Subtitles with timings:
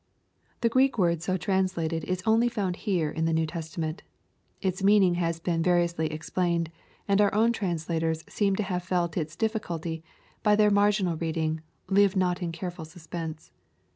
[0.01, 4.01] l The Greek word so traasla ted is only found here in the New Testament
[4.59, 6.71] Its meaning haa been variously explained,
[7.07, 10.03] and our own translators seem to have felt its difficulty
[10.41, 11.61] by their marginal reading"
[11.97, 13.51] live not in careful suspense."